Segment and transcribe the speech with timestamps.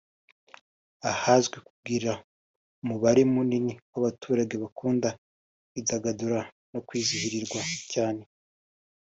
[1.11, 2.11] ahazwi kugira
[2.81, 5.09] umubare munini w’abaturage bakunda
[5.69, 6.39] kwidagadura
[6.71, 7.59] no kwizihirwa
[7.93, 8.23] cyane